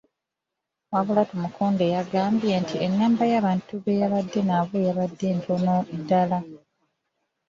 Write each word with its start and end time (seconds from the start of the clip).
Wabula 0.93 1.23
Tumukunde 1.29 1.85
yagambye 1.95 2.53
nti 2.61 2.75
ennamba 2.85 3.23
y'abantu 3.31 3.71
be 3.83 3.91
yabadde 4.01 4.39
nabo 4.49 4.75
yabadde 4.87 5.27
ntono 5.37 5.75
ddala. 5.99 6.39